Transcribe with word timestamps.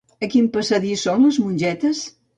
A 0.27 0.29
quin 0.35 0.47
passadís 0.55 1.03
són 1.09 1.27
les 1.29 1.39
mongetes? 1.45 2.03